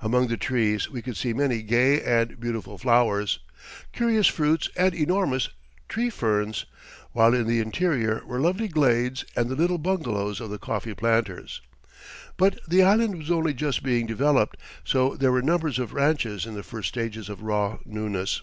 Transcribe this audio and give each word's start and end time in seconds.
Among 0.00 0.28
the 0.28 0.38
trees 0.38 0.88
we 0.88 1.02
could 1.02 1.14
see 1.14 1.34
many 1.34 1.60
gay 1.60 2.00
and 2.00 2.40
beautiful 2.40 2.78
flowers, 2.78 3.40
curious 3.92 4.26
fruits 4.26 4.70
and 4.78 4.94
enormous 4.94 5.50
tree 5.90 6.08
ferns, 6.08 6.64
while 7.12 7.34
in 7.34 7.46
the 7.46 7.60
interior 7.60 8.22
were 8.24 8.40
lovely 8.40 8.66
glades 8.66 9.26
and 9.36 9.50
the 9.50 9.54
little 9.54 9.76
bungalows 9.76 10.40
of 10.40 10.48
the 10.48 10.56
coffee 10.56 10.94
planters. 10.94 11.60
But 12.38 12.60
the 12.66 12.82
island 12.82 13.18
was 13.18 13.30
only 13.30 13.52
just 13.52 13.82
being 13.82 14.06
developed, 14.06 14.56
so 14.84 15.16
there 15.16 15.32
were 15.32 15.42
numbers 15.42 15.78
of 15.78 15.92
ranches 15.92 16.46
in 16.46 16.54
the 16.54 16.62
first 16.62 16.88
stages 16.88 17.28
of 17.28 17.42
raw 17.42 17.76
newness. 17.84 18.40